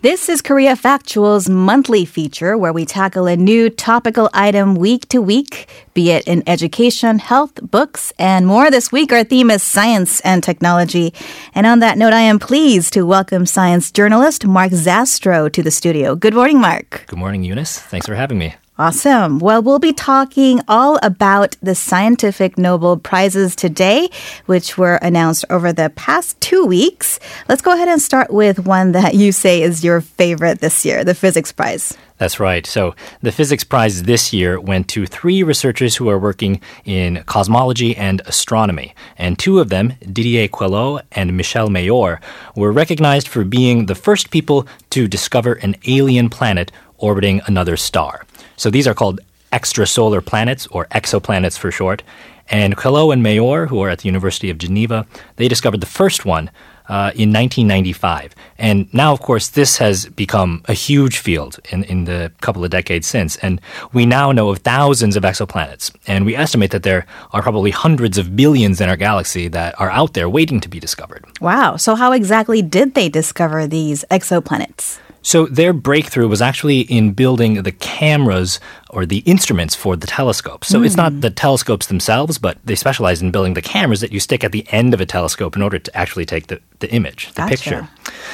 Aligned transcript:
This 0.00 0.28
is 0.28 0.42
Korea 0.42 0.76
Factual's 0.76 1.50
monthly 1.50 2.04
feature 2.04 2.56
where 2.56 2.72
we 2.72 2.84
tackle 2.84 3.26
a 3.26 3.36
new 3.36 3.68
topical 3.68 4.30
item 4.32 4.76
week 4.76 5.08
to 5.08 5.20
week, 5.20 5.68
be 5.92 6.12
it 6.12 6.28
in 6.28 6.44
education, 6.46 7.18
health, 7.18 7.58
books, 7.60 8.12
and 8.16 8.46
more. 8.46 8.70
This 8.70 8.92
week, 8.92 9.10
our 9.10 9.24
theme 9.24 9.50
is 9.50 9.60
science 9.64 10.20
and 10.20 10.40
technology. 10.40 11.12
And 11.52 11.66
on 11.66 11.80
that 11.80 11.98
note, 11.98 12.12
I 12.12 12.20
am 12.20 12.38
pleased 12.38 12.92
to 12.92 13.02
welcome 13.02 13.44
science 13.44 13.90
journalist 13.90 14.46
Mark 14.46 14.70
Zastrow 14.70 15.52
to 15.52 15.64
the 15.64 15.72
studio. 15.72 16.14
Good 16.14 16.34
morning, 16.34 16.60
Mark. 16.60 17.02
Good 17.08 17.18
morning, 17.18 17.42
Eunice. 17.42 17.80
Thanks 17.80 18.06
for 18.06 18.14
having 18.14 18.38
me. 18.38 18.54
Awesome. 18.80 19.40
Well, 19.40 19.60
we'll 19.60 19.80
be 19.80 19.92
talking 19.92 20.60
all 20.68 21.00
about 21.02 21.56
the 21.60 21.74
scientific 21.74 22.56
Nobel 22.56 22.96
Prizes 22.96 23.56
today, 23.56 24.08
which 24.46 24.78
were 24.78 25.00
announced 25.02 25.44
over 25.50 25.72
the 25.72 25.90
past 25.96 26.40
two 26.40 26.64
weeks. 26.64 27.18
Let's 27.48 27.60
go 27.60 27.72
ahead 27.72 27.88
and 27.88 28.00
start 28.00 28.32
with 28.32 28.60
one 28.60 28.92
that 28.92 29.14
you 29.14 29.32
say 29.32 29.62
is 29.62 29.82
your 29.82 30.00
favorite 30.00 30.60
this 30.60 30.84
year, 30.84 31.02
the 31.02 31.16
Physics 31.16 31.50
Prize. 31.50 31.98
That's 32.18 32.38
right. 32.38 32.64
So 32.66 32.94
the 33.20 33.32
physics 33.32 33.64
prize 33.64 34.04
this 34.04 34.32
year 34.32 34.60
went 34.60 34.88
to 34.88 35.06
three 35.06 35.42
researchers 35.42 35.96
who 35.96 36.08
are 36.08 36.18
working 36.18 36.60
in 36.84 37.24
cosmology 37.26 37.96
and 37.96 38.20
astronomy. 38.26 38.94
And 39.16 39.38
two 39.38 39.58
of 39.58 39.70
them, 39.70 39.94
Didier 40.12 40.46
Queloz 40.48 41.02
and 41.12 41.36
Michel 41.36 41.68
Mayor, 41.68 42.20
were 42.54 42.72
recognized 42.72 43.26
for 43.26 43.44
being 43.44 43.86
the 43.86 43.94
first 43.96 44.30
people 44.30 44.68
to 44.90 45.08
discover 45.08 45.54
an 45.54 45.74
alien 45.86 46.28
planet 46.28 46.70
orbiting 46.98 47.40
another 47.46 47.76
star. 47.76 48.24
So 48.58 48.70
these 48.70 48.86
are 48.86 48.94
called 48.94 49.20
extrasolar 49.52 50.24
planets, 50.24 50.66
or 50.66 50.84
exoplanets 50.86 51.58
for 51.58 51.70
short. 51.70 52.02
And 52.50 52.76
Queloz 52.76 53.12
and 53.12 53.22
Mayor, 53.22 53.66
who 53.66 53.80
are 53.82 53.90
at 53.90 54.00
the 54.00 54.08
University 54.08 54.50
of 54.50 54.58
Geneva, 54.58 55.06
they 55.36 55.48
discovered 55.48 55.80
the 55.80 55.86
first 55.86 56.24
one 56.24 56.50
uh, 56.88 57.12
in 57.14 57.30
1995. 57.32 58.34
And 58.56 58.92
now, 58.94 59.12
of 59.12 59.20
course, 59.20 59.48
this 59.48 59.76
has 59.76 60.06
become 60.06 60.62
a 60.66 60.72
huge 60.72 61.18
field 61.18 61.60
in, 61.70 61.84
in 61.84 62.04
the 62.04 62.32
couple 62.40 62.64
of 62.64 62.70
decades 62.70 63.06
since. 63.06 63.36
And 63.36 63.60
we 63.92 64.06
now 64.06 64.32
know 64.32 64.48
of 64.48 64.58
thousands 64.58 65.14
of 65.14 65.22
exoplanets. 65.22 65.94
And 66.06 66.24
we 66.24 66.34
estimate 66.34 66.70
that 66.70 66.82
there 66.82 67.06
are 67.32 67.42
probably 67.42 67.70
hundreds 67.70 68.16
of 68.16 68.34
billions 68.34 68.80
in 68.80 68.88
our 68.88 68.96
galaxy 68.96 69.48
that 69.48 69.78
are 69.78 69.90
out 69.90 70.14
there 70.14 70.28
waiting 70.28 70.60
to 70.60 70.68
be 70.68 70.80
discovered. 70.80 71.26
Wow. 71.42 71.76
So, 71.76 71.94
how 71.94 72.12
exactly 72.12 72.62
did 72.62 72.94
they 72.94 73.10
discover 73.10 73.66
these 73.66 74.04
exoplanets? 74.10 74.98
So 75.28 75.44
their 75.44 75.74
breakthrough 75.74 76.26
was 76.26 76.40
actually 76.40 76.80
in 76.80 77.12
building 77.12 77.62
the 77.62 77.70
cameras 77.70 78.60
or 78.88 79.04
the 79.04 79.18
instruments 79.26 79.74
for 79.74 79.94
the 79.94 80.06
telescope. 80.06 80.64
So 80.64 80.80
mm. 80.80 80.86
it's 80.86 80.96
not 80.96 81.20
the 81.20 81.28
telescopes 81.28 81.88
themselves, 81.88 82.38
but 82.38 82.56
they 82.64 82.74
specialize 82.74 83.20
in 83.20 83.30
building 83.30 83.52
the 83.52 83.60
cameras 83.60 84.00
that 84.00 84.10
you 84.10 84.20
stick 84.20 84.42
at 84.42 84.52
the 84.52 84.66
end 84.70 84.94
of 84.94 85.02
a 85.02 85.04
telescope 85.04 85.54
in 85.54 85.60
order 85.60 85.78
to 85.78 85.94
actually 85.94 86.24
take 86.24 86.46
the, 86.46 86.62
the 86.78 86.90
image, 86.92 87.26
the 87.34 87.42
gotcha. 87.42 87.50
picture. 87.50 87.88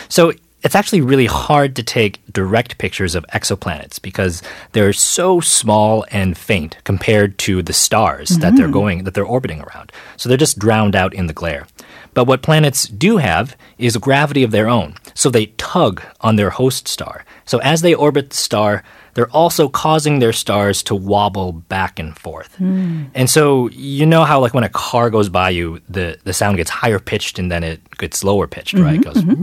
So 0.08 0.34
it's 0.62 0.76
actually 0.76 1.00
really 1.00 1.26
hard 1.26 1.74
to 1.74 1.82
take 1.82 2.20
direct 2.32 2.78
pictures 2.78 3.16
of 3.16 3.26
exoplanets 3.34 4.00
because 4.00 4.40
they're 4.70 4.92
so 4.92 5.40
small 5.40 6.06
and 6.12 6.38
faint 6.38 6.76
compared 6.84 7.38
to 7.38 7.60
the 7.60 7.72
stars 7.72 8.30
mm-hmm. 8.30 8.40
that 8.42 8.54
they're 8.54 8.66
mm-hmm. 8.66 8.72
going 8.72 9.04
that 9.04 9.14
they're 9.14 9.26
orbiting 9.26 9.60
around. 9.62 9.90
So 10.16 10.28
they're 10.28 10.38
just 10.38 10.60
drowned 10.60 10.94
out 10.94 11.12
in 11.12 11.26
the 11.26 11.32
glare. 11.32 11.66
But 12.14 12.26
what 12.26 12.42
planets 12.42 12.86
do 12.86 13.18
have 13.18 13.56
is 13.78 13.96
a 13.96 14.00
gravity 14.00 14.42
of 14.42 14.50
their 14.50 14.68
own. 14.68 14.94
So 15.14 15.30
they 15.30 15.46
tug 15.46 16.02
on 16.20 16.36
their 16.36 16.50
host 16.50 16.88
star. 16.88 17.24
So 17.44 17.58
as 17.58 17.82
they 17.82 17.94
orbit 17.94 18.30
the 18.30 18.36
star, 18.36 18.82
they're 19.14 19.30
also 19.30 19.68
causing 19.68 20.18
their 20.18 20.32
stars 20.32 20.82
to 20.84 20.94
wobble 20.94 21.52
back 21.52 21.98
and 21.98 22.16
forth. 22.18 22.56
Mm. 22.58 23.10
And 23.14 23.30
so 23.30 23.68
you 23.70 24.06
know 24.06 24.24
how 24.24 24.40
like 24.40 24.54
when 24.54 24.64
a 24.64 24.68
car 24.68 25.10
goes 25.10 25.28
by 25.28 25.50
you, 25.50 25.80
the, 25.88 26.18
the 26.24 26.32
sound 26.32 26.56
gets 26.56 26.70
higher 26.70 26.98
pitched 26.98 27.38
and 27.38 27.50
then 27.50 27.62
it 27.62 27.80
gets 27.98 28.24
lower 28.24 28.46
pitched, 28.46 28.74
mm-hmm, 28.74 28.84
right? 28.84 28.96
It 28.96 29.04
goes 29.04 29.16
mm-hmm. 29.16 29.42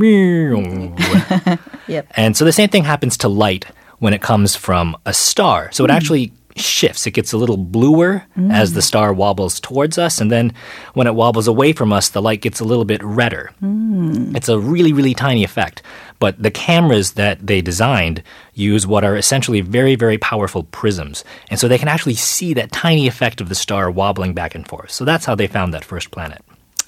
yep. 1.92 2.08
And 2.12 2.36
so 2.36 2.46
the 2.46 2.52
same 2.52 2.70
thing 2.70 2.84
happens 2.84 3.18
to 3.18 3.30
light 3.30 3.66
when 4.00 4.14
it 4.14 4.22
comes 4.22 4.56
from 4.56 4.98
a 5.06 5.14
star. 5.14 5.72
So 5.72 5.86
it 5.86 5.90
mm. 5.90 5.96
actually 5.96 6.34
shifts. 6.56 7.08
It 7.08 7.12
gets 7.12 7.34
a 7.34 7.38
little 7.38 7.58
bluer 7.58 8.24
mm. 8.38 8.54
as 8.54 8.74
the 8.74 8.82
star 8.82 9.14
wobbles 9.14 9.60
towards 9.60 9.98
us, 9.98 10.22
and 10.22 10.32
then 10.32 10.54
when 10.94 11.08
it 11.08 11.16
wobbles 11.16 11.48
away 11.48 11.74
from 11.74 11.92
us, 11.94 12.10
the 12.10 12.22
light 12.22 12.42
gets 12.42 12.60
a 12.60 12.66
little 12.66 12.86
bit 12.86 13.04
redder. 13.04 13.52
Mm. 13.62 14.36
It's 14.36 14.50
a 14.50 14.60
really, 14.60 14.94
really 14.94 15.14
tiny 15.14 15.44
effect. 15.44 15.82
But 16.20 16.42
the 16.42 16.52
cameras 16.52 17.14
that 17.14 17.48
they 17.48 17.62
designed 17.62 18.22
use 18.54 18.86
what 18.86 19.04
are 19.04 19.16
essentially 19.16 19.62
very, 19.62 19.96
very 19.96 20.20
powerful 20.20 20.64
prisms. 20.66 21.24
And 21.50 21.60
so 21.60 21.68
they 21.68 21.80
can 21.80 21.88
actually 21.88 22.14
see 22.14 22.54
that 22.54 22.72
tiny 22.72 23.08
effect 23.08 23.42
of 23.42 23.50
the 23.50 23.56
star 23.56 23.90
wobbling 23.90 24.36
back 24.36 24.54
and 24.54 24.68
forth. 24.68 24.92
So 24.92 25.04
that's 25.04 25.26
how 25.26 25.34
they 25.34 25.48
found 25.48 25.74
that 25.74 25.84
first 25.84 26.12
planet. 26.12 26.44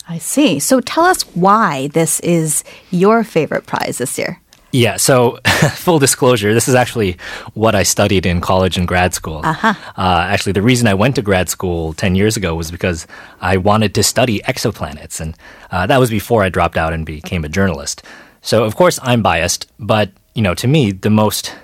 I 0.08 0.20
see. 0.20 0.60
So 0.60 0.82
tell 0.82 1.06
us 1.06 1.24
why 1.36 1.88
this 1.88 2.20
is 2.20 2.64
your 2.92 3.24
favorite 3.24 3.66
prize 3.66 3.98
this 3.98 4.20
year. 4.20 4.40
Yeah, 4.74 4.98
so 4.98 5.38
full 5.76 6.00
disclosure, 6.00 6.52
this 6.56 6.68
is 6.68 6.74
actually 6.74 7.18
what 7.54 7.76
I 7.76 7.84
studied 7.84 8.26
in 8.26 8.42
college 8.42 8.76
and 8.76 8.88
grad 8.88 9.14
school. 9.14 9.42
Uh-huh. 9.44 9.76
Uh, 9.96 10.26
actually, 10.28 10.54
the 10.54 10.64
reason 10.64 10.88
I 10.88 10.96
went 10.96 11.14
to 11.16 11.22
grad 11.22 11.48
school 11.48 11.94
10 11.94 12.16
years 12.16 12.36
ago 12.36 12.56
was 12.56 12.72
because 12.72 13.06
I 13.40 13.58
wanted 13.58 13.94
to 13.94 14.02
study 14.02 14.40
exoplanets, 14.40 15.22
and 15.22 15.38
uh, 15.70 15.86
that 15.86 16.00
was 16.00 16.10
before 16.10 16.44
I 16.44 16.50
dropped 16.50 16.76
out 16.76 16.92
and 16.92 17.06
became 17.06 17.46
a 17.46 17.50
journalist. 17.50 18.02
So, 18.42 18.64
of 18.64 18.76
course, 18.76 19.00
I'm 19.04 19.22
biased, 19.22 19.72
but, 19.78 20.10
you 20.34 20.42
know, 20.42 20.56
to 20.56 20.68
me, 20.68 20.92
the 20.92 21.12
most 21.12 21.56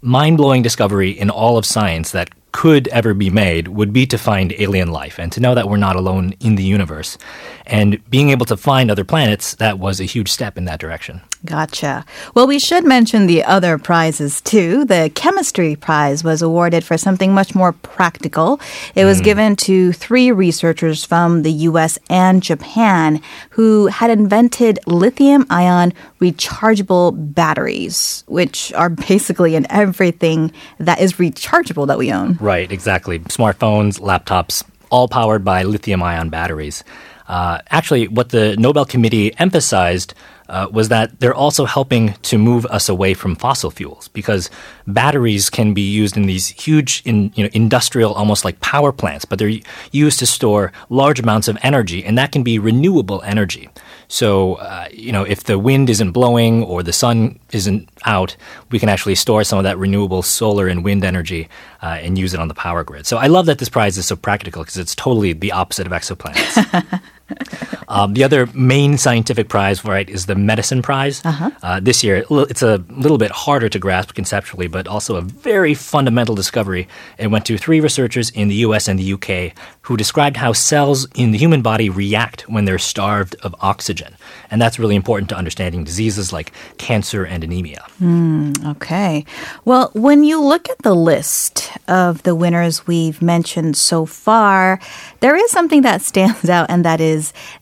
mind 0.00 0.36
blowing 0.36 0.62
discovery 0.62 1.10
in 1.10 1.30
all 1.30 1.58
of 1.58 1.66
science 1.66 2.12
that 2.12 2.30
could 2.52 2.86
ever 2.88 3.12
be 3.12 3.28
made 3.28 3.68
would 3.68 3.92
be 3.92 4.06
to 4.06 4.16
find 4.16 4.54
alien 4.58 4.92
life 4.92 5.18
and 5.18 5.32
to 5.32 5.40
know 5.40 5.56
that 5.56 5.68
we're 5.68 5.76
not 5.78 5.96
alone 5.96 6.34
in 6.38 6.54
the 6.54 6.62
universe. 6.62 7.18
And 7.66 8.08
being 8.08 8.30
able 8.30 8.46
to 8.46 8.56
find 8.56 8.88
other 8.88 9.04
planets, 9.04 9.56
that 9.56 9.80
was 9.80 10.00
a 10.00 10.04
huge 10.04 10.30
step 10.30 10.56
in 10.56 10.64
that 10.66 10.78
direction. 10.78 11.22
Gotcha. 11.44 12.04
Well, 12.34 12.46
we 12.46 12.60
should 12.60 12.84
mention 12.84 13.26
the 13.26 13.42
other 13.42 13.76
prizes 13.76 14.40
too. 14.40 14.84
The 14.84 15.10
chemistry 15.14 15.74
prize 15.74 16.22
was 16.22 16.40
awarded 16.40 16.84
for 16.84 16.96
something 16.96 17.34
much 17.34 17.54
more 17.54 17.72
practical. 17.72 18.60
It 18.94 19.04
was 19.04 19.20
mm. 19.20 19.24
given 19.24 19.56
to 19.56 19.92
three 19.92 20.30
researchers 20.30 21.04
from 21.04 21.42
the 21.42 21.50
US 21.52 21.98
and 22.08 22.42
Japan 22.42 23.20
who 23.50 23.88
had 23.88 24.10
invented 24.10 24.78
lithium 24.86 25.44
ion 25.50 25.92
rechargeable 26.20 27.34
batteries, 27.34 28.22
which 28.28 28.72
are 28.74 28.90
basically 29.08 29.56
in 29.56 29.66
everything 29.70 30.52
that 30.78 31.00
is 31.00 31.14
rechargeable 31.14 31.88
that 31.88 31.98
we 31.98 32.12
own. 32.12 32.38
Right, 32.40 32.70
exactly. 32.70 33.18
Smartphones, 33.18 33.98
laptops, 33.98 34.62
all 34.90 35.08
powered 35.08 35.44
by 35.44 35.64
lithium 35.64 36.04
ion 36.04 36.28
batteries. 36.28 36.84
Uh, 37.26 37.58
actually, 37.70 38.08
what 38.08 38.28
the 38.28 38.56
Nobel 38.56 38.84
Committee 38.84 39.36
emphasized 39.38 40.14
uh, 40.52 40.68
was 40.70 40.90
that 40.90 41.18
they're 41.18 41.34
also 41.34 41.64
helping 41.64 42.12
to 42.22 42.36
move 42.36 42.66
us 42.66 42.88
away 42.88 43.14
from 43.14 43.34
fossil 43.34 43.70
fuels 43.70 44.08
because 44.08 44.50
batteries 44.86 45.48
can 45.48 45.72
be 45.72 45.80
used 45.80 46.14
in 46.14 46.24
these 46.24 46.48
huge, 46.48 47.02
in, 47.06 47.32
you 47.34 47.42
know, 47.42 47.50
industrial, 47.54 48.12
almost 48.12 48.44
like 48.44 48.60
power 48.60 48.92
plants, 48.92 49.24
but 49.24 49.38
they're 49.38 49.58
used 49.92 50.18
to 50.18 50.26
store 50.26 50.70
large 50.90 51.18
amounts 51.18 51.48
of 51.48 51.56
energy, 51.62 52.04
and 52.04 52.18
that 52.18 52.32
can 52.32 52.42
be 52.42 52.58
renewable 52.58 53.22
energy. 53.22 53.70
So, 54.08 54.56
uh, 54.56 54.88
you 54.92 55.10
know, 55.10 55.24
if 55.24 55.44
the 55.44 55.58
wind 55.58 55.88
isn't 55.88 56.12
blowing 56.12 56.64
or 56.64 56.82
the 56.82 56.92
sun 56.92 57.38
isn't 57.52 57.88
out, 58.04 58.36
we 58.70 58.78
can 58.78 58.90
actually 58.90 59.14
store 59.14 59.44
some 59.44 59.58
of 59.58 59.62
that 59.62 59.78
renewable 59.78 60.20
solar 60.20 60.68
and 60.68 60.84
wind 60.84 61.02
energy 61.02 61.48
uh, 61.82 61.98
and 62.02 62.18
use 62.18 62.34
it 62.34 62.40
on 62.40 62.48
the 62.48 62.54
power 62.54 62.84
grid. 62.84 63.06
So 63.06 63.16
I 63.16 63.28
love 63.28 63.46
that 63.46 63.58
this 63.58 63.70
prize 63.70 63.96
is 63.96 64.04
so 64.04 64.16
practical 64.16 64.62
because 64.62 64.76
it's 64.76 64.94
totally 64.94 65.32
the 65.32 65.52
opposite 65.52 65.86
of 65.86 65.92
exoplanets. 65.94 67.00
um, 67.88 68.14
the 68.14 68.24
other 68.24 68.46
main 68.54 68.98
scientific 68.98 69.48
prize, 69.48 69.84
right, 69.84 70.08
is 70.08 70.26
the 70.26 70.34
medicine 70.34 70.82
prize. 70.82 71.24
Uh-huh. 71.24 71.50
Uh, 71.62 71.80
this 71.80 72.02
year, 72.04 72.24
it's 72.30 72.62
a 72.62 72.84
little 72.90 73.18
bit 73.18 73.30
harder 73.30 73.68
to 73.68 73.78
grasp 73.78 74.14
conceptually, 74.14 74.66
but 74.66 74.86
also 74.86 75.16
a 75.16 75.20
very 75.20 75.74
fundamental 75.74 76.34
discovery. 76.34 76.88
It 77.18 77.28
went 77.28 77.46
to 77.46 77.58
three 77.58 77.80
researchers 77.80 78.30
in 78.30 78.48
the 78.48 78.56
US 78.56 78.88
and 78.88 78.98
the 78.98 79.12
UK 79.14 79.54
who 79.82 79.96
described 79.96 80.36
how 80.36 80.52
cells 80.52 81.06
in 81.14 81.32
the 81.32 81.38
human 81.38 81.62
body 81.62 81.90
react 81.90 82.48
when 82.48 82.64
they're 82.64 82.78
starved 82.78 83.34
of 83.42 83.54
oxygen. 83.60 84.14
And 84.50 84.60
that's 84.60 84.78
really 84.78 84.94
important 84.94 85.28
to 85.30 85.36
understanding 85.36 85.84
diseases 85.84 86.32
like 86.32 86.52
cancer 86.78 87.24
and 87.24 87.42
anemia. 87.42 87.84
Mm, 88.00 88.70
okay. 88.76 89.24
Well, 89.64 89.90
when 89.94 90.22
you 90.22 90.40
look 90.40 90.68
at 90.68 90.78
the 90.82 90.94
list 90.94 91.72
of 91.88 92.22
the 92.22 92.34
winners 92.34 92.86
we've 92.86 93.20
mentioned 93.20 93.76
so 93.76 94.06
far, 94.06 94.78
there 95.20 95.36
is 95.36 95.50
something 95.50 95.82
that 95.82 96.02
stands 96.02 96.48
out, 96.56 96.66
and 96.70 96.84
that 96.84 97.00
is 97.00 97.11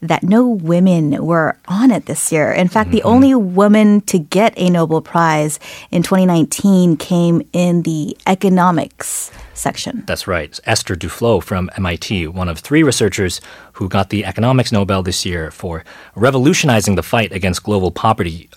that 0.01 0.23
no 0.23 0.49
women 0.49 1.25
were 1.25 1.57
on 1.69 1.91
it 1.91 2.07
this 2.07 2.33
year. 2.33 2.53
In 2.53 2.69
fact, 2.69 2.89
mm-hmm. 2.89 2.97
the 2.97 3.03
only 3.03 3.35
woman 3.35 4.01
to 4.03 4.19
get 4.19 4.53
a 4.57 4.71
Nobel 4.71 5.01
Prize 5.01 5.59
in 5.91 6.03
2019 6.03 6.97
came 6.97 7.43
in 7.53 7.83
the 7.83 8.17
economics 8.27 9.31
section. 9.61 10.03
That's 10.07 10.27
right. 10.27 10.59
Esther 10.65 10.97
Duflo 10.97 11.43
from 11.43 11.71
MIT, 11.77 12.27
one 12.29 12.49
of 12.49 12.59
three 12.59 12.83
researchers 12.83 13.41
who 13.75 13.89
got 13.89 14.09
the 14.09 14.25
economics 14.25 14.73
Nobel 14.73 15.03
this 15.03 15.25
year 15.25 15.51
for 15.51 15.85
revolutionizing 16.15 16.95
the 16.97 17.03
fight 17.03 17.33
against 17.33 17.63
global 17.63 17.91
poverty 17.91 18.49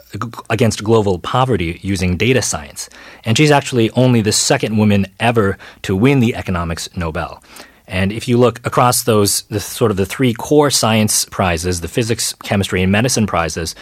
against 0.50 0.84
global 0.84 1.20
poverty 1.20 1.80
using 1.82 2.18
data 2.18 2.42
science. 2.42 2.90
And 3.26 3.38
she's 3.38 3.52
actually 3.52 3.90
only 3.92 4.22
the 4.22 4.32
second 4.32 4.78
woman 4.78 5.08
ever 5.20 5.58
to 5.84 5.96
win 5.96 6.20
the 6.20 6.36
economics 6.36 6.90
Nobel. 6.96 7.44
And 7.88 8.12
if 8.12 8.28
you 8.28 8.38
look 8.38 8.66
across 8.66 9.04
those, 9.04 9.44
the 9.44 9.60
sort 9.60 9.92
of 9.92 9.98
the 9.98 10.06
three 10.06 10.34
core 10.34 10.72
science 10.72 11.26
prizes, 11.26 11.82
the 11.82 11.88
physics, 11.88 12.34
chemistry, 12.44 12.82
and 12.82 12.92
medicine 12.92 13.28
prizes, 13.28 13.76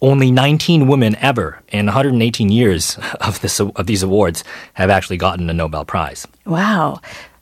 only 0.00 0.30
19 0.30 0.86
women 0.86 1.16
ever 1.16 1.60
in 1.68 1.86
118 1.86 2.50
years 2.50 2.98
of 3.20 3.40
this 3.40 3.60
of 3.60 3.86
these 3.86 4.02
awards 4.02 4.44
have 4.74 4.90
actually 4.90 5.16
gotten 5.16 5.50
a 5.50 5.54
Nobel 5.54 5.84
Prize. 5.84 6.26
Wow. 6.46 7.00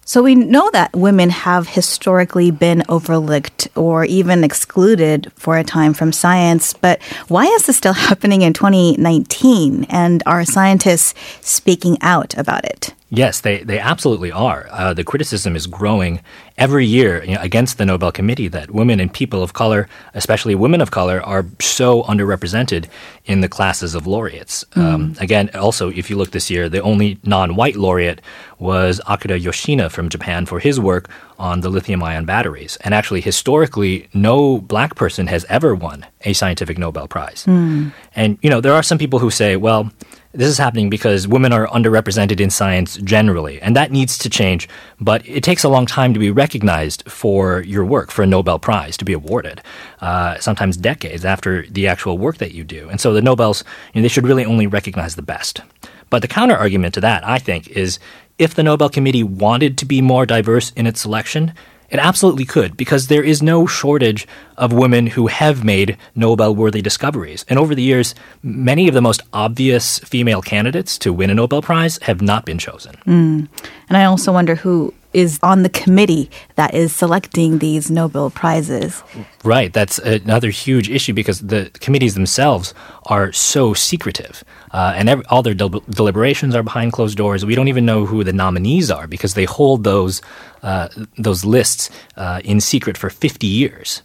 So 0.09 0.23
we 0.23 0.37
know 0.37 0.71
that 0.71 0.95
women 0.95 1.31
have 1.31 1.67
historically 1.67 2.53
been 2.53 2.85
overlooked 2.89 3.67
or 3.75 4.05
even 4.05 4.45
excluded 4.45 5.33
for 5.35 5.59
a 5.59 5.65
time 5.65 5.95
from 5.95 6.13
science, 6.13 6.73
but 6.75 7.03
why 7.27 7.45
is 7.45 7.67
this 7.67 7.79
still 7.79 7.93
happening 8.09 8.43
in 8.43 8.53
2019? 8.53 9.85
And 9.89 10.23
are 10.25 10.45
scientists 10.45 11.13
speaking 11.41 11.99
out 12.03 12.39
about 12.39 12.65
it? 12.65 12.95
Yes, 13.17 13.41
they, 13.41 13.63
they 13.65 13.79
absolutely 13.79 14.31
are. 14.31 14.69
Uh, 14.71 14.93
the 14.93 15.03
criticism 15.03 15.57
is 15.57 15.67
growing 15.67 16.21
every 16.59 16.85
year 16.85 17.25
you 17.25 17.35
know, 17.35 17.41
against 17.41 17.79
the 17.79 17.87
Nobel 17.87 18.13
Committee 18.13 18.49
that 18.49 18.71
women 18.71 19.01
and 19.01 19.11
people 19.11 19.43
of 19.43 19.55
color, 19.55 19.89
especially 20.13 20.55
women 20.55 20.83
of 20.83 20.91
color, 20.91 21.23
are 21.23 21.47
so 21.59 22.03
underrepresented 22.03 22.91
in 23.25 23.41
the 23.41 23.49
classes 23.49 23.95
of 23.95 24.07
laureates. 24.07 24.65
Mm. 24.75 24.83
Um, 24.83 25.17
again, 25.19 25.49
also, 25.55 25.89
if 25.89 26.11
you 26.11 26.17
look 26.17 26.33
this 26.33 26.51
year, 26.51 26.69
the 26.69 26.83
only 26.83 27.19
non 27.25 27.57
white 27.57 27.77
laureate 27.77 28.21
was 28.59 29.01
Akira 29.09 29.39
Yoshino 29.39 29.89
from 29.89 30.09
Japan 30.09 30.47
for 30.47 30.61
his 30.61 30.81
work 30.81 31.09
on 31.39 31.61
the 31.61 31.69
lithium 31.69 32.03
ion 32.03 32.25
batteries. 32.25 32.77
And 32.83 32.95
actually, 32.95 33.21
historically, 33.21 34.09
no 34.15 34.59
black 34.59 34.95
person 34.95 35.27
has 35.27 35.45
ever 35.49 35.75
won 35.75 36.07
a 36.23 36.33
scientific 36.33 36.79
Nobel 36.79 37.09
Prize. 37.09 37.45
Mm. 37.47 37.93
And, 38.15 38.39
you 38.43 38.51
know, 38.51 38.61
there 38.61 38.73
are 38.73 38.83
some 38.83 38.99
people 38.99 39.19
who 39.19 39.31
say, 39.31 39.57
well, 39.57 39.91
this 40.33 40.49
is 40.49 40.59
happening 40.59 40.91
because 40.91 41.27
women 41.27 41.53
are 41.53 41.67
underrepresented 41.69 42.41
in 42.41 42.51
science 42.51 42.97
generally, 42.99 43.61
and 43.63 43.75
that 43.75 43.91
needs 43.91 44.19
to 44.19 44.29
change. 44.29 44.69
But 45.01 45.27
it 45.27 45.43
takes 45.43 45.65
a 45.65 45.69
long 45.69 45.87
time 45.87 46.13
to 46.13 46.21
be 46.21 46.31
recognized 46.31 47.11
for 47.11 47.63
your 47.63 47.85
work, 47.85 48.11
for 48.11 48.23
a 48.23 48.27
Nobel 48.27 48.59
Prize 48.59 48.97
to 48.99 49.05
be 49.05 49.15
awarded, 49.15 49.63
uh, 50.01 50.39
sometimes 50.39 50.77
decades 50.77 51.25
after 51.25 51.67
the 51.69 51.87
actual 51.87 52.19
work 52.19 52.37
that 52.39 52.53
you 52.53 52.65
do. 52.65 52.89
And 52.91 53.01
so 53.01 53.15
the 53.15 53.23
Nobels, 53.23 53.65
you 53.95 54.01
know, 54.01 54.03
they 54.03 54.09
should 54.09 54.27
really 54.27 54.45
only 54.45 54.67
recognize 54.67 55.17
the 55.17 55.23
best. 55.23 55.63
But 56.11 56.23
the 56.23 56.29
counter 56.29 56.57
argument 56.57 56.95
to 56.95 57.01
that, 57.01 57.27
I 57.27 57.39
think, 57.39 57.69
is 57.69 57.99
if 58.39 58.55
the 58.55 58.63
Nobel 58.63 58.89
Committee 58.89 59.23
wanted 59.23 59.79
to 59.79 59.85
be 59.85 60.01
more 60.01 60.27
diverse 60.27 60.71
in 60.73 60.87
its 60.87 61.01
selection, 61.01 61.53
it 61.89 61.99
absolutely 61.99 62.45
could, 62.45 62.77
because 62.77 63.07
there 63.07 63.23
is 63.23 63.43
no 63.43 63.67
shortage 63.67 64.27
of 64.57 64.73
women 64.73 65.07
who 65.07 65.29
have 65.29 65.65
made 65.65 65.97
Nobel 66.15 66.55
worthy 66.55 66.83
discoveries. 66.83 67.45
And 67.49 67.59
over 67.59 67.75
the 67.75 67.83
years, 67.83 68.15
many 68.43 68.89
of 68.89 68.95
the 68.95 69.01
most 69.01 69.23
obvious 69.33 70.01
female 70.01 70.43
candidates 70.43 70.99
to 70.99 71.13
win 71.13 71.31
a 71.31 71.35
Nobel 71.35 71.63
Prize 71.63 71.99
have 72.03 72.21
not 72.21 72.45
been 72.45 72.59
chosen. 72.59 72.97
Mm. 73.07 73.49
And 73.89 73.97
I 73.97 74.05
also 74.05 74.33
wonder 74.33 74.57
who 74.57 74.93
is 75.17 75.41
on 75.43 75.63
the 75.63 75.71
committee 75.71 76.31
that 76.57 76.75
is 76.75 76.95
selecting 76.95 77.59
these 77.59 77.91
Nobel 77.91 78.29
Prizes. 78.31 79.03
Right. 79.43 79.73
That's 79.73 79.99
another 79.99 80.51
huge 80.51 80.91
issue 80.91 81.15
because 81.15 81.41
the 81.41 81.71
committees 81.81 82.15
themselves 82.15 82.75
are 83.07 83.33
so 83.33 83.73
secretive. 83.73 84.45
Uh, 84.73 84.93
and 84.95 85.09
every, 85.09 85.25
all 85.27 85.43
their 85.43 85.55
del- 85.55 85.83
deliberations 85.89 86.55
are 86.55 86.63
behind 86.63 86.93
closed 86.93 87.17
doors. 87.17 87.47
We 87.47 87.55
don't 87.55 87.69
even 87.69 87.87
know 87.87 88.05
who 88.05 88.25
the 88.25 88.35
nominees 88.35 88.91
are 88.91 89.07
because 89.07 89.33
they 89.33 89.47
hold 89.47 89.85
those, 89.85 90.21
uh, 90.63 90.89
those 91.17 91.47
lists 91.47 91.89
uh, 92.17 92.43
in 92.45 92.61
secret 92.61 92.99
for 92.99 93.09
50 93.09 93.47
years. 93.47 94.03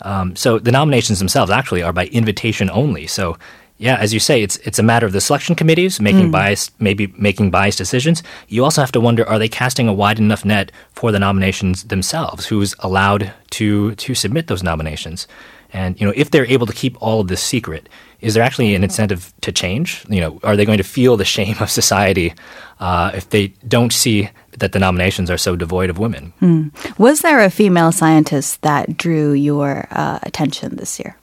Um, 0.00 0.34
so 0.34 0.58
the 0.58 0.72
nominations 0.72 1.18
themselves 1.18 1.50
actually 1.50 1.82
are 1.82 1.92
by 1.92 2.06
invitation 2.06 2.70
only. 2.70 3.06
So 3.06 3.36
yeah, 3.76 3.96
as 3.96 4.14
you 4.14 4.20
say, 4.20 4.42
it's 4.42 4.56
it's 4.58 4.78
a 4.78 4.84
matter 4.84 5.04
of 5.04 5.12
the 5.12 5.20
selection 5.20 5.56
committees 5.56 6.00
making 6.00 6.28
mm. 6.28 6.32
biased, 6.32 6.80
maybe 6.80 7.12
making 7.18 7.50
biased 7.50 7.78
decisions. 7.78 8.22
You 8.48 8.62
also 8.62 8.80
have 8.80 8.92
to 8.92 9.00
wonder: 9.00 9.28
Are 9.28 9.38
they 9.38 9.48
casting 9.48 9.88
a 9.88 9.92
wide 9.92 10.18
enough 10.18 10.44
net 10.44 10.70
for 10.92 11.10
the 11.10 11.18
nominations 11.18 11.84
themselves? 11.84 12.46
Who's 12.46 12.74
allowed 12.78 13.32
to 13.50 13.94
to 13.96 14.14
submit 14.14 14.46
those 14.46 14.62
nominations? 14.62 15.26
And 15.72 16.00
you 16.00 16.06
know, 16.06 16.12
if 16.14 16.30
they're 16.30 16.46
able 16.46 16.66
to 16.66 16.72
keep 16.72 16.96
all 17.02 17.20
of 17.20 17.26
this 17.26 17.42
secret, 17.42 17.88
is 18.20 18.34
there 18.34 18.44
actually 18.44 18.76
an 18.76 18.84
incentive 18.84 19.34
to 19.40 19.50
change? 19.50 20.06
You 20.08 20.20
know, 20.20 20.40
are 20.44 20.56
they 20.56 20.64
going 20.64 20.78
to 20.78 20.84
feel 20.84 21.16
the 21.16 21.24
shame 21.24 21.56
of 21.60 21.68
society 21.68 22.32
uh, 22.78 23.10
if 23.12 23.30
they 23.30 23.48
don't 23.66 23.92
see 23.92 24.30
that 24.58 24.70
the 24.70 24.78
nominations 24.78 25.30
are 25.30 25.36
so 25.36 25.56
devoid 25.56 25.90
of 25.90 25.98
women? 25.98 26.32
Mm. 26.40 26.98
Was 26.98 27.22
there 27.22 27.40
a 27.40 27.50
female 27.50 27.90
scientist 27.90 28.62
that 28.62 28.96
drew 28.96 29.32
your 29.32 29.88
uh, 29.90 30.20
attention 30.22 30.76
this 30.76 31.00
year? 31.00 31.16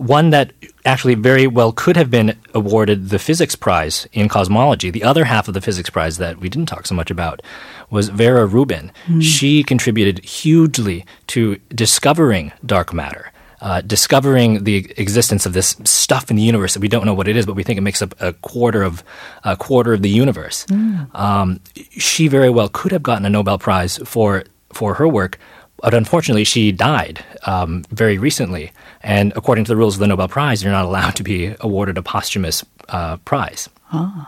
One 0.00 0.30
that 0.30 0.52
actually 0.86 1.14
very 1.14 1.46
well 1.46 1.72
could 1.72 1.96
have 1.96 2.10
been 2.10 2.36
awarded 2.54 3.10
the 3.10 3.18
physics 3.18 3.54
prize 3.54 4.08
in 4.12 4.28
cosmology. 4.28 4.90
The 4.90 5.04
other 5.04 5.24
half 5.24 5.46
of 5.46 5.54
the 5.54 5.60
physics 5.60 5.90
prize 5.90 6.16
that 6.16 6.38
we 6.38 6.48
didn't 6.48 6.68
talk 6.68 6.86
so 6.86 6.94
much 6.94 7.10
about 7.10 7.42
was 7.90 8.08
Vera 8.08 8.46
Rubin. 8.46 8.92
Mm. 9.06 9.22
She 9.22 9.62
contributed 9.62 10.24
hugely 10.24 11.04
to 11.28 11.56
discovering 11.68 12.52
dark 12.64 12.92
matter. 12.94 13.30
Uh, 13.60 13.82
discovering 13.82 14.64
the 14.64 14.90
existence 14.96 15.44
of 15.44 15.52
this 15.52 15.76
stuff 15.84 16.30
in 16.30 16.36
the 16.36 16.42
universe 16.42 16.72
that 16.72 16.80
we 16.80 16.88
don't 16.88 17.04
know 17.04 17.12
what 17.12 17.28
it 17.28 17.36
is, 17.36 17.44
but 17.44 17.54
we 17.54 17.62
think 17.62 17.76
it 17.76 17.82
makes 17.82 18.00
up 18.00 18.14
a 18.18 18.32
quarter 18.32 18.82
of 18.82 19.04
a 19.44 19.54
quarter 19.54 19.92
of 19.92 20.00
the 20.00 20.08
universe. 20.08 20.64
Mm. 20.64 21.14
Um, 21.14 21.60
she 21.90 22.26
very 22.26 22.48
well 22.48 22.70
could 22.70 22.90
have 22.90 23.02
gotten 23.02 23.26
a 23.26 23.28
Nobel 23.28 23.58
Prize 23.58 23.98
for 23.98 24.44
for 24.72 24.94
her 24.94 25.06
work, 25.06 25.38
but 25.82 25.94
unfortunately, 25.94 26.44
she 26.44 26.72
died 26.72 27.24
um, 27.46 27.84
very 27.90 28.18
recently. 28.18 28.72
And 29.02 29.32
according 29.36 29.64
to 29.64 29.68
the 29.68 29.76
rules 29.76 29.94
of 29.94 30.00
the 30.00 30.06
Nobel 30.06 30.28
Prize, 30.28 30.62
you're 30.62 30.72
not 30.72 30.84
allowed 30.84 31.16
to 31.16 31.22
be 31.22 31.54
awarded 31.60 31.98
a 31.98 32.02
posthumous 32.02 32.64
uh, 32.88 33.16
prize. 33.18 33.68
Oh. 33.92 34.26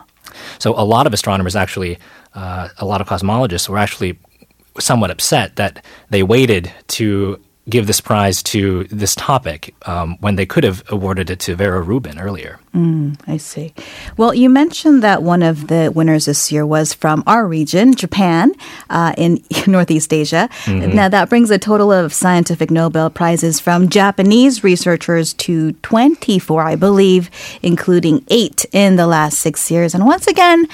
So 0.59 0.73
a 0.77 0.83
lot 0.83 1.05
of 1.07 1.13
astronomers 1.13 1.55
actually, 1.55 1.99
uh, 2.33 2.69
a 2.77 2.85
lot 2.85 3.01
of 3.01 3.07
cosmologists 3.07 3.69
were 3.69 3.77
actually 3.77 4.17
somewhat 4.79 5.11
upset 5.11 5.55
that 5.57 5.85
they 6.09 6.23
waited 6.23 6.71
to 6.87 7.39
give 7.69 7.87
this 7.87 8.01
prize 8.01 8.43
to 8.43 8.83
this 8.85 9.15
topic 9.15 9.73
um, 9.85 10.17
when 10.19 10.35
they 10.35 10.45
could 10.45 10.63
have 10.63 10.83
awarded 10.89 11.29
it 11.29 11.39
to 11.39 11.55
Vera 11.55 11.81
Rubin 11.81 12.19
earlier. 12.19 12.59
Mm, 12.75 13.17
I 13.25 13.37
see. 13.37 13.73
Well, 14.17 14.33
you 14.33 14.49
mentioned 14.49 15.01
that 15.03 15.23
one 15.23 15.41
of 15.41 15.67
the 15.67 15.91
winners 15.93 16.25
this 16.25 16.51
year 16.51 16.65
was 16.65 16.93
from 16.93 17.23
our 17.25 17.47
region, 17.47 17.95
Japan, 17.95 18.51
uh, 18.89 19.13
in 19.17 19.43
Northeast 19.67 20.11
Asia. 20.11 20.49
Mm-hmm. 20.65 20.95
Now, 20.95 21.07
that 21.07 21.29
brings 21.29 21.51
a 21.51 21.59
total 21.59 21.91
of 21.91 22.13
scientific 22.13 22.69
Nobel 22.69 23.09
Prizes 23.09 23.59
from 23.59 23.87
Japanese 23.87 24.63
researchers 24.63 25.33
to 25.35 25.71
24, 25.83 26.63
I 26.63 26.75
believe, 26.75 27.29
including 27.61 28.25
eight 28.27 28.65
in 28.73 28.97
the 28.97 29.07
last 29.07 29.39
six 29.39 29.71
years. 29.71 29.95
And 29.95 30.05
once 30.05 30.27
again, 30.27 30.67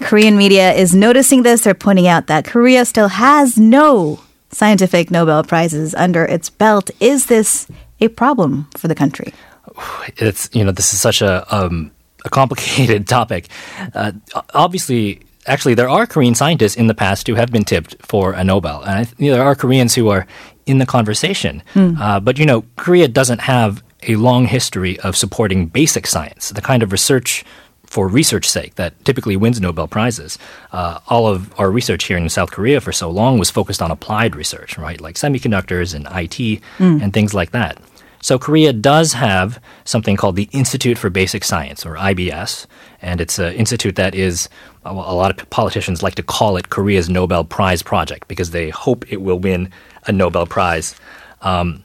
Korean 0.00 0.38
media 0.38 0.72
is 0.72 0.94
noticing 0.94 1.42
this. 1.42 1.64
They're 1.64 1.74
pointing 1.74 2.06
out 2.06 2.28
that 2.28 2.46
Korea 2.46 2.86
still 2.86 3.08
has 3.08 3.58
no 3.58 4.20
scientific 4.52 5.10
Nobel 5.10 5.42
Prizes 5.42 5.94
under 5.94 6.24
its 6.24 6.50
belt. 6.50 6.90
Is 7.00 7.26
this 7.26 7.68
a 8.00 8.08
problem 8.08 8.68
for 8.76 8.88
the 8.88 8.94
country? 8.94 9.32
It's 10.16 10.50
you 10.52 10.64
know 10.64 10.72
this 10.72 10.92
is 10.92 11.00
such 11.00 11.22
a 11.22 11.44
um, 11.54 11.90
a 12.24 12.30
complicated 12.30 13.06
topic. 13.16 13.48
Uh, 13.94 14.12
obviously, 14.54 15.20
actually, 15.46 15.74
there 15.74 15.88
are 15.88 16.06
Korean 16.06 16.34
scientists 16.34 16.76
in 16.76 16.86
the 16.86 16.94
past 16.94 17.26
who 17.26 17.34
have 17.34 17.50
been 17.50 17.64
tipped 17.64 17.96
for 18.04 18.32
a 18.32 18.44
Nobel, 18.44 18.82
and 18.82 19.08
you 19.18 19.30
know, 19.30 19.36
there 19.36 19.46
are 19.46 19.54
Koreans 19.54 19.94
who 19.94 20.08
are 20.08 20.26
in 20.66 20.78
the 20.78 20.86
conversation. 20.86 21.62
Mm. 21.74 22.00
Uh, 22.00 22.20
but 22.20 22.38
you 22.38 22.46
know, 22.46 22.64
Korea 22.76 23.08
doesn't 23.08 23.40
have 23.40 23.82
a 24.08 24.16
long 24.16 24.46
history 24.46 24.98
of 25.00 25.16
supporting 25.16 25.66
basic 25.66 26.06
science, 26.06 26.50
the 26.50 26.62
kind 26.62 26.82
of 26.82 26.92
research 26.92 27.44
for 27.90 28.06
research 28.06 28.48
sake 28.48 28.76
that 28.76 29.04
typically 29.04 29.36
wins 29.36 29.60
Nobel 29.60 29.88
Prizes. 29.88 30.38
Uh, 30.72 31.00
all 31.08 31.26
of 31.26 31.52
our 31.58 31.70
research 31.70 32.04
here 32.04 32.16
in 32.16 32.28
South 32.28 32.52
Korea 32.52 32.80
for 32.80 32.92
so 32.92 33.10
long 33.10 33.38
was 33.38 33.50
focused 33.50 33.82
on 33.82 33.90
applied 33.90 34.36
research, 34.36 34.78
right? 34.78 35.00
Like 35.00 35.16
semiconductors 35.16 35.92
and 35.92 36.06
IT 36.06 36.62
mm. 36.78 37.02
and 37.02 37.12
things 37.12 37.34
like 37.34 37.50
that. 37.50 37.78
So 38.22 38.38
Korea 38.38 38.72
does 38.72 39.14
have 39.14 39.60
something 39.84 40.14
called 40.16 40.36
the 40.36 40.48
Institute 40.52 40.98
for 40.98 41.10
Basic 41.10 41.42
Science, 41.42 41.86
or 41.86 41.94
IBS, 41.94 42.66
and 43.00 43.20
it's 43.20 43.38
an 43.38 43.54
institute 43.54 43.96
that 43.96 44.14
is 44.14 44.48
a 44.84 44.92
lot 44.92 45.30
of 45.40 45.50
politicians 45.50 46.02
like 46.02 46.14
to 46.16 46.22
call 46.22 46.58
it 46.58 46.68
Korea's 46.68 47.08
Nobel 47.08 47.44
Prize 47.44 47.82
project 47.82 48.28
because 48.28 48.50
they 48.50 48.68
hope 48.70 49.10
it 49.10 49.22
will 49.22 49.38
win 49.38 49.70
a 50.06 50.12
Nobel 50.12 50.46
Prize. 50.46 50.94
Um, 51.40 51.82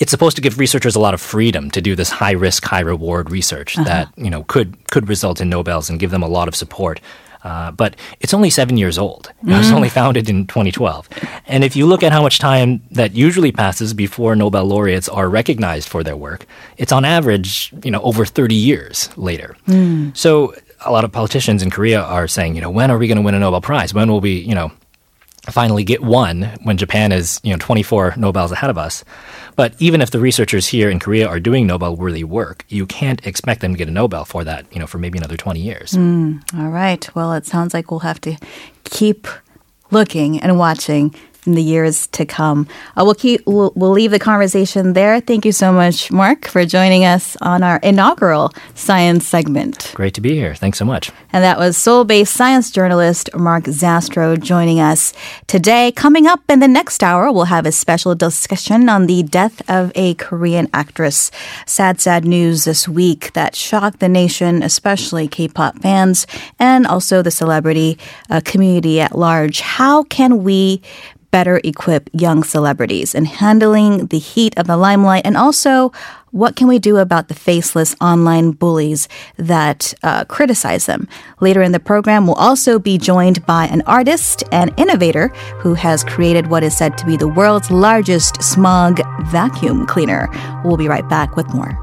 it's 0.00 0.10
supposed 0.10 0.36
to 0.36 0.42
give 0.42 0.58
researchers 0.58 0.96
a 0.96 1.00
lot 1.00 1.14
of 1.14 1.20
freedom 1.20 1.70
to 1.70 1.80
do 1.80 1.94
this 1.94 2.10
high 2.10 2.32
risk, 2.32 2.64
high 2.64 2.80
reward 2.80 3.30
research 3.30 3.76
uh-huh. 3.76 3.84
that 3.84 4.08
you 4.16 4.30
know 4.30 4.44
could 4.44 4.76
could 4.88 5.08
result 5.08 5.40
in 5.40 5.48
Nobels 5.48 5.90
and 5.90 5.98
give 5.98 6.10
them 6.10 6.22
a 6.22 6.28
lot 6.28 6.48
of 6.48 6.54
support. 6.54 7.00
Uh, 7.44 7.72
but 7.72 7.96
it's 8.20 8.32
only 8.32 8.50
seven 8.50 8.76
years 8.76 8.96
old. 8.96 9.32
It 9.42 9.48
was 9.48 9.70
mm. 9.70 9.72
only 9.72 9.88
founded 9.88 10.28
in 10.28 10.46
2012. 10.46 11.08
And 11.48 11.64
if 11.64 11.74
you 11.74 11.86
look 11.86 12.04
at 12.04 12.12
how 12.12 12.22
much 12.22 12.38
time 12.38 12.82
that 12.92 13.14
usually 13.14 13.50
passes 13.50 13.94
before 13.94 14.36
Nobel 14.36 14.64
laureates 14.64 15.08
are 15.08 15.28
recognized 15.28 15.88
for 15.88 16.04
their 16.04 16.16
work, 16.16 16.46
it's 16.76 16.92
on 16.92 17.04
average, 17.04 17.74
you 17.82 17.90
know, 17.90 18.00
over 18.02 18.24
30 18.24 18.54
years 18.54 19.10
later. 19.16 19.56
Mm. 19.66 20.16
So 20.16 20.54
a 20.84 20.92
lot 20.92 21.04
of 21.04 21.10
politicians 21.10 21.62
in 21.62 21.70
Korea 21.70 22.00
are 22.02 22.28
saying, 22.28 22.54
you 22.54 22.60
know, 22.60 22.70
when 22.70 22.92
are 22.92 22.98
we 22.98 23.08
going 23.08 23.16
to 23.16 23.22
win 23.22 23.34
a 23.34 23.40
Nobel 23.40 23.60
Prize? 23.60 23.92
When 23.92 24.08
will 24.08 24.20
we, 24.20 24.34
you 24.34 24.54
know, 24.54 24.70
finally 25.50 25.82
get 25.82 26.02
one 26.02 26.42
when 26.62 26.76
Japan 26.76 27.10
is, 27.10 27.40
you 27.42 27.52
know, 27.52 27.58
24 27.58 28.14
Nobels 28.16 28.52
ahead 28.52 28.70
of 28.70 28.78
us. 28.78 29.04
But 29.56 29.74
even 29.80 30.00
if 30.00 30.10
the 30.10 30.20
researchers 30.20 30.68
here 30.68 30.88
in 30.88 30.98
Korea 30.98 31.26
are 31.26 31.40
doing 31.40 31.66
Nobel 31.66 31.96
worthy 31.96 32.24
work, 32.24 32.64
you 32.68 32.86
can't 32.86 33.24
expect 33.26 33.60
them 33.60 33.72
to 33.72 33.78
get 33.78 33.88
a 33.88 33.90
Nobel 33.90 34.24
for 34.24 34.44
that, 34.44 34.66
you 34.72 34.78
know, 34.78 34.86
for 34.86 34.98
maybe 34.98 35.18
another 35.18 35.36
20 35.36 35.60
years. 35.60 35.92
Mm, 35.92 36.42
all 36.58 36.70
right. 36.70 37.14
Well, 37.14 37.32
it 37.32 37.46
sounds 37.46 37.74
like 37.74 37.90
we'll 37.90 38.00
have 38.00 38.20
to 38.22 38.36
keep 38.84 39.26
looking 39.90 40.40
and 40.40 40.58
watching 40.58 41.14
in 41.46 41.54
the 41.54 41.62
years 41.62 42.06
to 42.08 42.24
come. 42.24 42.66
Uh, 42.96 43.02
we'll 43.04 43.14
keep 43.14 43.42
we'll, 43.46 43.72
we'll 43.74 43.90
leave 43.90 44.10
the 44.10 44.18
conversation 44.18 44.92
there. 44.92 45.20
Thank 45.20 45.44
you 45.44 45.52
so 45.52 45.72
much, 45.72 46.10
Mark, 46.10 46.46
for 46.46 46.64
joining 46.64 47.04
us 47.04 47.36
on 47.40 47.62
our 47.62 47.78
inaugural 47.82 48.52
science 48.74 49.26
segment. 49.26 49.92
Great 49.94 50.14
to 50.14 50.20
be 50.20 50.34
here. 50.34 50.54
Thanks 50.54 50.78
so 50.78 50.84
much. 50.84 51.10
And 51.32 51.42
that 51.42 51.58
was 51.58 51.76
Seoul-based 51.76 52.32
science 52.32 52.70
journalist 52.70 53.30
Mark 53.34 53.64
Zastrow 53.64 54.40
joining 54.40 54.80
us 54.80 55.12
today. 55.46 55.90
Coming 55.92 56.26
up 56.26 56.40
in 56.48 56.60
the 56.60 56.68
next 56.68 57.02
hour, 57.02 57.32
we'll 57.32 57.44
have 57.46 57.66
a 57.66 57.72
special 57.72 58.14
discussion 58.14 58.88
on 58.88 59.06
the 59.06 59.22
death 59.22 59.68
of 59.68 59.90
a 59.94 60.14
Korean 60.14 60.68
actress. 60.72 61.30
Sad, 61.66 62.00
sad 62.00 62.24
news 62.24 62.64
this 62.64 62.86
week 62.86 63.32
that 63.32 63.56
shocked 63.56 64.00
the 64.00 64.08
nation, 64.08 64.62
especially 64.62 65.26
K-pop 65.26 65.78
fans, 65.80 66.26
and 66.58 66.86
also 66.86 67.22
the 67.22 67.30
celebrity 67.30 67.98
uh, 68.30 68.40
community 68.44 69.00
at 69.00 69.16
large. 69.16 69.60
How 69.60 70.02
can 70.04 70.44
we 70.44 70.82
better 71.32 71.60
equip 71.64 72.08
young 72.12 72.44
celebrities 72.44 73.14
in 73.14 73.24
handling 73.24 74.06
the 74.06 74.18
heat 74.18 74.56
of 74.56 74.68
the 74.68 74.76
limelight 74.76 75.26
and 75.26 75.36
also 75.36 75.90
what 76.32 76.56
can 76.56 76.66
we 76.66 76.78
do 76.78 76.96
about 76.96 77.28
the 77.28 77.34
faceless 77.34 77.94
online 78.00 78.52
bullies 78.52 79.06
that 79.36 79.92
uh, 80.02 80.24
criticize 80.24 80.86
them? 80.86 81.06
Later 81.40 81.62
in 81.62 81.72
the 81.72 81.80
program, 81.80 82.26
we'll 82.26 82.36
also 82.36 82.78
be 82.78 82.96
joined 82.96 83.44
by 83.44 83.66
an 83.66 83.82
artist 83.82 84.42
and 84.50 84.72
innovator 84.78 85.28
who 85.58 85.74
has 85.74 86.02
created 86.04 86.46
what 86.46 86.62
is 86.62 86.76
said 86.76 86.96
to 86.98 87.06
be 87.06 87.18
the 87.18 87.28
world's 87.28 87.70
largest 87.70 88.42
smog 88.42 89.00
vacuum 89.26 89.86
cleaner. 89.86 90.28
We'll 90.64 90.78
be 90.78 90.88
right 90.88 91.06
back 91.08 91.36
with 91.36 91.52
more. 91.52 91.78